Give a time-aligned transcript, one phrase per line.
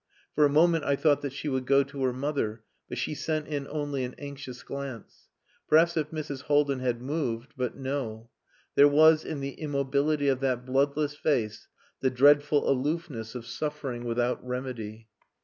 [0.33, 3.45] For a moment I thought that she would go to her mother, but she sent
[3.47, 5.29] in only an anxious glance.
[5.67, 6.41] Perhaps if Mrs.
[6.45, 8.31] Haldin had moved...but no.
[8.73, 11.67] There was in the immobility of that bloodless face
[11.99, 15.07] the dreadful aloofness of suffering without remedy.